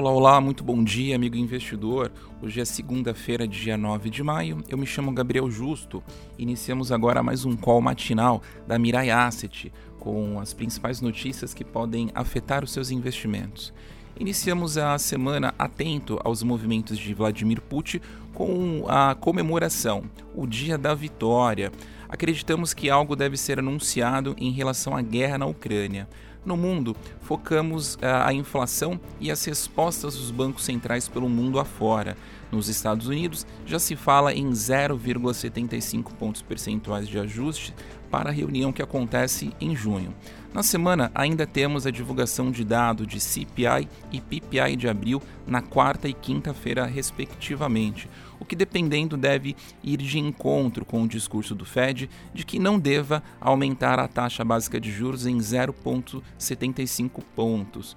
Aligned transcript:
Olá, 0.00 0.12
olá, 0.12 0.40
muito 0.40 0.64
bom 0.64 0.82
dia, 0.82 1.14
amigo 1.14 1.36
investidor. 1.36 2.10
Hoje 2.40 2.58
é 2.58 2.64
segunda-feira, 2.64 3.46
dia 3.46 3.76
9 3.76 4.08
de 4.08 4.22
maio. 4.22 4.64
Eu 4.66 4.78
me 4.78 4.86
chamo 4.86 5.12
Gabriel 5.12 5.50
Justo. 5.50 6.02
Iniciamos 6.38 6.90
agora 6.90 7.22
mais 7.22 7.44
um 7.44 7.54
call 7.54 7.82
matinal 7.82 8.40
da 8.66 8.78
Mirai 8.78 9.10
Asset 9.10 9.70
com 9.98 10.40
as 10.40 10.54
principais 10.54 11.02
notícias 11.02 11.52
que 11.52 11.62
podem 11.62 12.10
afetar 12.14 12.64
os 12.64 12.72
seus 12.72 12.90
investimentos. 12.90 13.74
Iniciamos 14.18 14.78
a 14.78 14.96
semana 14.96 15.54
atento 15.58 16.18
aos 16.24 16.42
movimentos 16.42 16.98
de 16.98 17.12
Vladimir 17.12 17.60
Putin 17.60 18.00
com 18.32 18.86
a 18.88 19.14
comemoração, 19.14 20.04
o 20.34 20.46
Dia 20.46 20.78
da 20.78 20.94
Vitória. 20.94 21.70
Acreditamos 22.08 22.72
que 22.72 22.88
algo 22.88 23.14
deve 23.14 23.36
ser 23.36 23.58
anunciado 23.58 24.34
em 24.38 24.50
relação 24.50 24.96
à 24.96 25.02
guerra 25.02 25.36
na 25.36 25.46
Ucrânia. 25.46 26.08
No 26.44 26.56
mundo, 26.56 26.96
focamos 27.20 27.98
ah, 28.00 28.26
a 28.26 28.32
inflação 28.32 28.98
e 29.20 29.30
as 29.30 29.44
respostas 29.44 30.14
dos 30.16 30.30
bancos 30.30 30.64
centrais 30.64 31.08
pelo 31.08 31.28
mundo 31.28 31.60
afora. 31.60 32.16
Nos 32.50 32.68
Estados 32.68 33.06
Unidos, 33.06 33.46
já 33.64 33.78
se 33.78 33.94
fala 33.94 34.34
em 34.34 34.50
0,75 34.50 36.12
pontos 36.14 36.42
percentuais 36.42 37.08
de 37.08 37.18
ajuste 37.18 37.74
para 38.10 38.30
a 38.30 38.32
reunião 38.32 38.72
que 38.72 38.82
acontece 38.82 39.52
em 39.60 39.76
junho. 39.76 40.14
Na 40.52 40.64
semana, 40.64 41.12
ainda 41.14 41.46
temos 41.46 41.86
a 41.86 41.92
divulgação 41.92 42.50
de 42.50 42.64
dados 42.64 43.06
de 43.06 43.20
CPI 43.20 43.88
e 44.10 44.20
PPI 44.20 44.74
de 44.74 44.88
abril 44.88 45.22
na 45.46 45.62
quarta 45.62 46.08
e 46.08 46.12
quinta-feira, 46.12 46.84
respectivamente, 46.86 48.10
o 48.40 48.44
que, 48.44 48.56
dependendo, 48.56 49.16
deve 49.16 49.54
ir 49.84 49.98
de 49.98 50.18
encontro 50.18 50.84
com 50.84 51.04
o 51.04 51.08
discurso 51.08 51.54
do 51.54 51.64
Fed 51.64 52.10
de 52.34 52.44
que 52.44 52.58
não 52.58 52.80
deva 52.80 53.22
aumentar 53.40 54.00
a 54.00 54.08
taxa 54.08 54.44
básica 54.44 54.80
de 54.80 54.90
juros 54.90 55.24
em 55.24 55.38
0,75 55.38 57.22
pontos. 57.36 57.96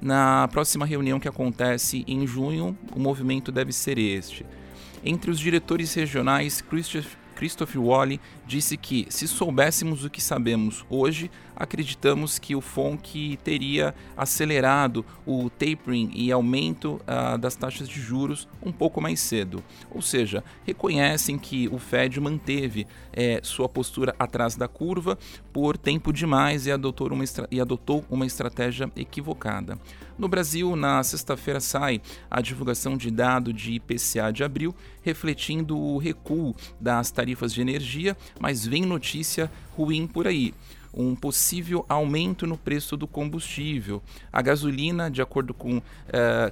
Na 0.00 0.48
próxima 0.48 0.86
reunião 0.86 1.20
que 1.20 1.28
acontece 1.28 2.04
em 2.08 2.26
junho, 2.26 2.76
o 2.96 2.98
movimento 2.98 3.52
deve 3.52 3.72
ser 3.72 3.98
este. 3.98 4.46
Entre 5.04 5.30
os 5.30 5.38
diretores 5.38 5.92
regionais, 5.92 6.64
Christopher 7.36 7.82
Wally 7.82 8.20
disse 8.46 8.76
que, 8.76 9.06
se 9.10 9.28
soubéssemos 9.28 10.04
o 10.04 10.10
que 10.10 10.22
sabemos 10.22 10.84
hoje, 10.88 11.30
acreditamos 11.60 12.38
que 12.38 12.56
o 12.56 12.60
FONC 12.62 13.38
teria 13.44 13.94
acelerado 14.16 15.04
o 15.26 15.50
tapering 15.50 16.10
e 16.14 16.32
aumento 16.32 16.98
uh, 17.02 17.36
das 17.36 17.54
taxas 17.54 17.86
de 17.86 18.00
juros 18.00 18.48
um 18.62 18.72
pouco 18.72 18.98
mais 18.98 19.20
cedo. 19.20 19.62
Ou 19.90 20.00
seja, 20.00 20.42
reconhecem 20.64 21.38
que 21.38 21.68
o 21.68 21.78
Fed 21.78 22.18
manteve 22.18 22.86
eh, 23.12 23.40
sua 23.42 23.68
postura 23.68 24.14
atrás 24.18 24.56
da 24.56 24.66
curva 24.66 25.18
por 25.52 25.76
tempo 25.76 26.12
demais 26.12 26.66
e 26.66 26.72
adotou 26.72 27.08
uma, 27.12 27.24
e 27.50 27.60
adotou 27.60 28.04
uma 28.10 28.24
estratégia 28.24 28.90
equivocada. 28.96 29.78
No 30.18 30.28
Brasil, 30.28 30.74
na 30.76 31.02
sexta-feira 31.02 31.60
sai 31.60 32.00
a 32.30 32.40
divulgação 32.40 32.96
de 32.96 33.10
dado 33.10 33.52
de 33.52 33.72
IPCA 33.72 34.32
de 34.32 34.44
abril, 34.44 34.74
refletindo 35.02 35.78
o 35.78 35.98
recuo 35.98 36.54
das 36.80 37.10
tarifas 37.10 37.52
de 37.52 37.60
energia, 37.60 38.16
mas 38.38 38.66
vem 38.66 38.82
notícia 38.82 39.50
ruim 39.76 40.06
por 40.06 40.26
aí 40.26 40.54
um 40.92 41.14
possível 41.14 41.84
aumento 41.88 42.46
no 42.46 42.56
preço 42.56 42.96
do 42.96 43.06
combustível. 43.06 44.02
A 44.32 44.42
gasolina, 44.42 45.10
de 45.10 45.22
acordo 45.22 45.54
com 45.54 45.78
uh, 45.78 45.82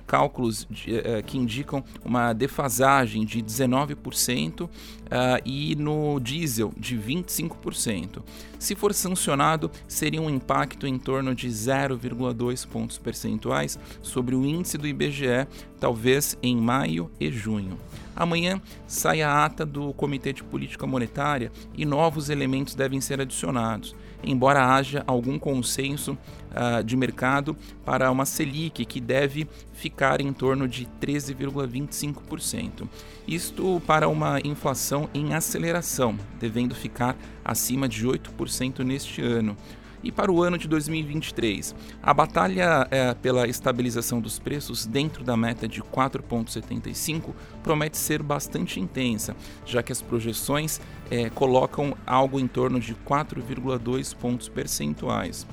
cálculos 0.06 0.66
de, 0.70 0.98
uh, 0.98 1.22
que 1.26 1.36
indicam 1.36 1.84
uma 2.04 2.32
defasagem 2.32 3.24
de 3.24 3.42
19% 3.42 4.62
uh, 4.62 4.70
eh, 5.10 5.42
e 5.44 5.74
no 5.76 6.20
diesel 6.20 6.72
de 6.76 6.96
25%. 6.96 8.22
Se 8.58 8.74
for 8.74 8.92
sancionado, 8.92 9.70
seria 9.86 10.20
um 10.20 10.28
impacto 10.28 10.86
em 10.86 10.98
torno 10.98 11.34
de 11.34 11.48
0,2 11.48 12.66
pontos 12.66 12.98
percentuais 12.98 13.78
sobre 14.02 14.34
o 14.34 14.44
índice 14.44 14.76
do 14.76 14.86
IBGE, 14.86 15.46
talvez 15.78 16.36
em 16.42 16.56
maio 16.56 17.10
e 17.20 17.30
junho. 17.30 17.78
Amanhã 18.14 18.60
sai 18.86 19.22
a 19.22 19.44
ata 19.44 19.64
do 19.64 19.92
Comitê 19.92 20.32
de 20.32 20.42
Política 20.42 20.86
Monetária 20.86 21.52
e 21.76 21.84
novos 21.84 22.30
elementos 22.30 22.74
devem 22.74 23.00
ser 23.00 23.20
adicionados 23.20 23.94
embora 24.22 24.74
haja 24.74 25.04
algum 25.06 25.38
consenso 25.38 26.12
uh, 26.12 26.82
de 26.82 26.96
mercado 26.96 27.56
para 27.84 28.10
uma 28.10 28.24
Selic 28.24 28.84
que 28.84 29.00
deve 29.00 29.46
ficar 29.72 30.20
em 30.20 30.32
torno 30.32 30.66
de 30.66 30.86
13,25%. 31.00 32.88
Isto 33.26 33.80
para 33.86 34.08
uma 34.08 34.40
inflação 34.42 35.08
em 35.14 35.34
aceleração, 35.34 36.18
devendo 36.40 36.74
ficar 36.74 37.16
acima 37.44 37.88
de 37.88 38.06
8% 38.06 38.80
neste 38.80 39.22
ano. 39.22 39.56
E 40.02 40.12
para 40.12 40.30
o 40.30 40.42
ano 40.42 40.56
de 40.56 40.68
2023, 40.68 41.74
a 42.02 42.14
batalha 42.14 42.86
é, 42.90 43.14
pela 43.14 43.48
estabilização 43.48 44.20
dos 44.20 44.38
preços 44.38 44.86
dentro 44.86 45.24
da 45.24 45.36
meta 45.36 45.66
de 45.66 45.82
4,75 45.82 47.34
promete 47.62 47.96
ser 47.96 48.22
bastante 48.22 48.78
intensa, 48.78 49.34
já 49.66 49.82
que 49.82 49.90
as 49.90 50.00
projeções 50.00 50.80
é, 51.10 51.28
colocam 51.30 51.96
algo 52.06 52.38
em 52.38 52.46
torno 52.46 52.78
de 52.78 52.94
4,2 52.94 54.14
pontos 54.14 54.48
percentuais. 54.48 55.46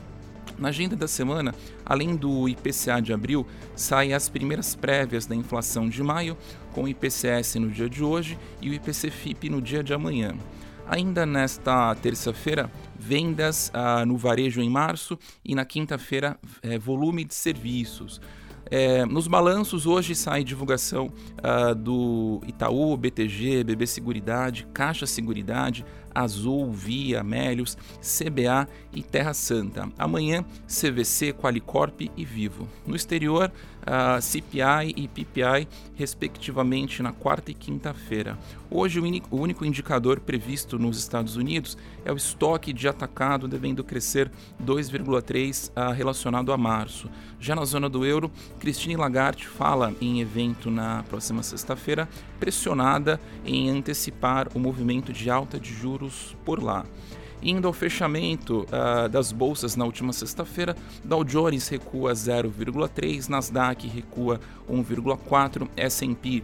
Na 0.57 0.69
agenda 0.69 0.95
da 0.95 1.07
semana, 1.07 1.53
além 1.85 2.15
do 2.15 2.47
IPCA 2.47 3.01
de 3.01 3.11
abril, 3.11 3.45
saem 3.75 4.13
as 4.13 4.29
primeiras 4.29 4.73
prévias 4.73 5.25
da 5.25 5.35
inflação 5.35 5.89
de 5.89 6.01
maio, 6.01 6.37
com 6.71 6.83
o 6.83 6.87
IPCS 6.87 7.55
no 7.55 7.69
dia 7.69 7.89
de 7.89 8.03
hoje 8.03 8.37
e 8.61 8.69
o 8.69 8.73
IPC-FIP 8.73 9.49
no 9.49 9.61
dia 9.61 9.83
de 9.83 9.93
amanhã. 9.93 10.33
Ainda 10.87 11.25
nesta 11.25 11.95
terça-feira, 11.95 12.71
vendas 12.97 13.71
ah, 13.73 14.05
no 14.05 14.17
varejo 14.17 14.61
em 14.61 14.69
março 14.69 15.17
e 15.43 15.55
na 15.55 15.65
quinta-feira, 15.65 16.37
eh, 16.61 16.77
volume 16.77 17.23
de 17.23 17.33
serviços. 17.33 18.21
É, 18.69 19.05
nos 19.05 19.27
balanços, 19.27 19.85
hoje 19.85 20.15
sai 20.15 20.43
divulgação 20.43 21.11
uh, 21.37 21.75
do 21.75 22.41
Itaú, 22.47 22.97
BTG, 22.97 23.63
BB 23.63 23.85
Seguridade, 23.85 24.67
Caixa 24.73 25.05
Seguridade, 25.05 25.85
Azul, 26.15 26.71
Via, 26.71 27.21
Melios, 27.21 27.77
CBA 27.99 28.67
e 28.93 29.03
Terra 29.03 29.33
Santa. 29.33 29.91
Amanhã, 29.97 30.45
CVC, 30.65 31.33
Qualicorp 31.33 32.09
e 32.15 32.25
Vivo. 32.25 32.67
No 32.87 32.95
exterior, 32.95 33.51
uh, 33.85 34.21
CPI 34.21 34.93
e 34.95 35.07
PPI, 35.07 35.67
respectivamente, 35.95 37.03
na 37.03 37.11
quarta 37.11 37.51
e 37.51 37.53
quinta-feira. 37.53 38.37
Hoje, 38.69 38.99
o, 38.99 39.37
único 39.37 39.63
indicador 39.63 40.19
previsto 40.19 40.79
nos 40.79 40.97
Estados 40.97 41.35
Unidos 41.35 41.77
é 42.03 42.11
o 42.11 42.17
estoque 42.17 42.73
de 42.73 42.87
atacado, 42.87 43.47
devendo 43.47 43.83
crescer 43.83 44.31
2,3% 44.63 45.69
uh, 45.69 45.93
relacionado 45.93 46.51
a 46.51 46.57
março. 46.57 47.09
Já 47.39 47.55
na 47.55 47.63
zona 47.65 47.87
do 47.87 48.05
euro, 48.05 48.31
Christine 48.59 48.95
Lagarde 48.95 49.47
fala 49.47 49.93
em 50.01 50.19
evento 50.19 50.71
na 50.71 51.03
próxima 51.03 51.43
sexta-feira, 51.43 52.09
pressionada 52.45 53.19
em 53.43 53.71
antecipar 53.71 54.49
o 54.53 54.59
movimento 54.59 55.11
de 55.11 55.31
alta 55.31 55.59
de 55.59 55.73
juros 55.73 56.37
por 56.45 56.61
lá. 56.61 56.85
Indo 57.41 57.67
ao 57.67 57.73
fechamento 57.73 58.65
uh, 58.65 59.09
das 59.09 59.31
bolsas 59.31 59.75
na 59.75 59.83
última 59.85 60.13
sexta-feira, 60.13 60.75
Dow 61.03 61.23
Jones 61.23 61.67
recua 61.67 62.13
0,3, 62.13 63.27
Nasdaq 63.29 63.87
recua 63.87 64.39
1,4, 64.69 65.67
S&P 65.77 66.41
uh, 66.41 66.43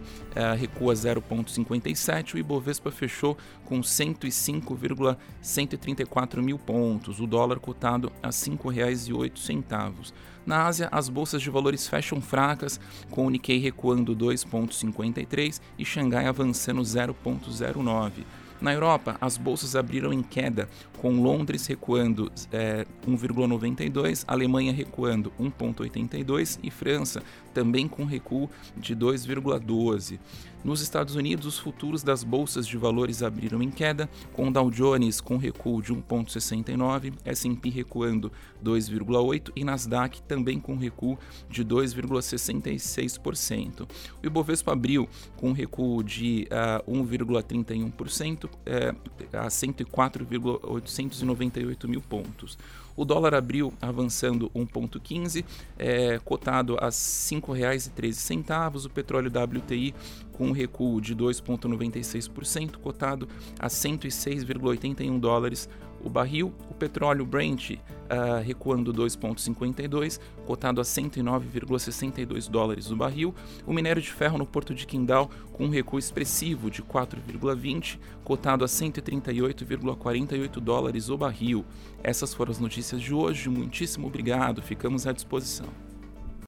recua 0.56 0.94
0,57, 0.94 2.34
o 2.34 2.38
Ibovespa 2.38 2.90
fechou 2.90 3.36
com 3.64 3.80
105,134 3.82 6.42
mil 6.42 6.58
pontos, 6.58 7.20
o 7.20 7.26
dólar 7.26 7.58
cotado 7.58 8.12
a 8.22 8.28
R$ 8.28 8.32
5,08. 8.32 10.12
Na 10.44 10.66
Ásia, 10.66 10.88
as 10.90 11.08
bolsas 11.08 11.40
de 11.40 11.48
valores 11.50 11.88
fecham 11.88 12.20
fracas, 12.20 12.80
com 13.10 13.26
o 13.26 13.30
Nikkei 13.30 13.58
recuando 13.58 14.14
2,53 14.14 15.60
e 15.78 15.84
Xangai 15.84 16.26
avançando 16.26 16.82
0,09. 16.82 18.24
Na 18.62 18.72
Europa, 18.72 19.16
as 19.20 19.36
bolsas 19.36 19.74
abriram 19.74 20.12
em 20.12 20.22
queda, 20.22 20.68
com 20.98 21.20
Londres 21.20 21.66
recuando 21.66 22.30
é, 22.52 22.86
1,92, 23.04 24.22
Alemanha 24.24 24.72
recuando 24.72 25.32
1,82 25.40 26.60
e 26.62 26.70
França 26.70 27.24
também 27.52 27.88
com 27.88 28.04
recuo 28.04 28.48
de 28.76 28.94
2,12. 28.94 30.20
Nos 30.64 30.80
Estados 30.80 31.16
Unidos, 31.16 31.44
os 31.44 31.58
futuros 31.58 32.04
das 32.04 32.22
bolsas 32.22 32.68
de 32.68 32.76
valores 32.76 33.20
abriram 33.20 33.60
em 33.60 33.70
queda, 33.70 34.08
com 34.32 34.52
Dow 34.52 34.70
Jones 34.70 35.20
com 35.20 35.36
recuo 35.36 35.82
de 35.82 35.92
1,69, 35.92 37.14
S&P 37.24 37.68
recuando 37.68 38.30
2,8 38.64 39.50
e 39.56 39.64
Nasdaq 39.64 40.22
também 40.22 40.60
com 40.60 40.76
recuo 40.76 41.18
de 41.50 41.64
2,66%. 41.64 43.88
O 44.22 44.26
Ibovespa 44.26 44.72
abriu 44.72 45.08
com 45.36 45.50
recuo 45.50 46.04
de 46.04 46.44
uh, 46.44 46.54
ah, 46.54 46.80
1,31% 46.88 48.51
uh, 48.66 48.96
a 49.36 49.50
104,898 49.50 51.88
mil 51.88 52.00
pontos. 52.00 52.56
O 52.94 53.04
dólar 53.04 53.34
abriu 53.34 53.72
avançando 53.80 54.50
1,15, 54.50 55.44
é, 55.78 56.18
cotado 56.18 56.76
a 56.78 56.86
R$ 56.86 56.90
5,13. 56.90 58.86
O 58.86 58.90
petróleo 58.90 59.30
WTI 59.30 59.94
com 60.32 60.48
um 60.48 60.52
recuo 60.52 61.00
de 61.00 61.16
2,96%, 61.16 62.76
cotado 62.76 63.26
a 63.58 63.68
106,81 63.68 65.18
dólares 65.18 65.70
o 66.02 66.10
barril, 66.10 66.52
o 66.70 66.74
petróleo 66.74 67.24
Brent 67.24 67.70
uh, 67.70 68.42
recuando 68.44 68.92
2,52, 68.92 70.20
cotado 70.46 70.80
a 70.80 70.84
109,62 70.84 72.50
dólares 72.50 72.90
o 72.90 72.96
barril, 72.96 73.34
o 73.66 73.72
minério 73.72 74.02
de 74.02 74.12
ferro 74.12 74.38
no 74.38 74.46
porto 74.46 74.74
de 74.74 74.86
Qingdao 74.86 75.30
com 75.52 75.66
um 75.66 75.70
recuo 75.70 75.98
expressivo 75.98 76.70
de 76.70 76.82
4,20, 76.82 77.98
cotado 78.24 78.64
a 78.64 78.68
138,48 78.68 80.60
dólares 80.60 81.08
o 81.08 81.16
barril. 81.16 81.64
Essas 82.02 82.34
foram 82.34 82.52
as 82.52 82.58
notícias 82.58 83.00
de 83.00 83.14
hoje, 83.14 83.48
muitíssimo 83.48 84.06
obrigado, 84.06 84.62
ficamos 84.62 85.06
à 85.06 85.12
disposição. 85.12 85.91